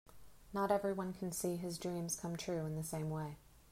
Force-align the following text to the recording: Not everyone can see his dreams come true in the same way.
Not 0.51 0.71
everyone 0.71 1.13
can 1.13 1.31
see 1.31 1.57
his 1.57 1.77
dreams 1.77 2.15
come 2.15 2.35
true 2.35 2.65
in 2.65 2.75
the 2.75 2.81
same 2.81 3.11
way. 3.11 3.37